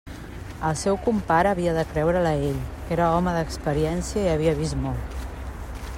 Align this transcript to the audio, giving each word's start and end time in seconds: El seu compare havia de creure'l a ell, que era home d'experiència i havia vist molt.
El 0.69 0.77
seu 0.83 0.95
compare 1.07 1.51
havia 1.55 1.75
de 1.75 1.83
creure'l 1.91 2.29
a 2.31 2.33
ell, 2.47 2.57
que 2.87 2.97
era 2.97 3.13
home 3.19 3.37
d'experiència 3.37 4.25
i 4.25 4.33
havia 4.35 4.59
vist 4.63 4.81
molt. 4.87 5.25